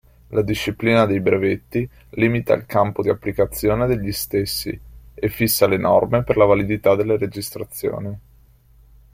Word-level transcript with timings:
La 0.29 0.41
disciplina 0.41 1.05
dei 1.05 1.19
brevetti 1.19 1.87
limita 2.15 2.55
il 2.55 2.65
campo 2.65 3.03
di 3.03 3.09
applicazione 3.09 3.85
degli 3.85 4.11
stessi 4.11 4.75
e 5.13 5.29
fissa 5.29 5.67
le 5.67 5.77
norme 5.77 6.23
per 6.23 6.37
la 6.37 6.45
validità 6.45 6.95
delle 6.95 7.17
registrazioni. 7.19 8.19